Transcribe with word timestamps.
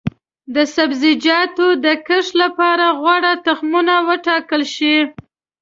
د 0.55 0.57
سبزیجاتو 0.75 1.65
د 1.85 1.87
کښت 2.07 2.33
لپاره 2.43 2.85
غوره 2.99 3.33
تخمونه 3.45 3.95
وټاکل 4.07 4.61
شي. 4.75 4.97